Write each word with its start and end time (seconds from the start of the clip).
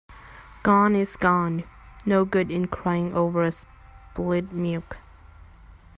Gone 0.63 0.95
is 0.95 1.15
gone. 1.15 1.63
No 2.07 2.25
good 2.25 2.49
in 2.49 2.65
crying 2.67 3.13
over 3.13 3.47
spilt 3.51 4.51
milk. 4.51 4.97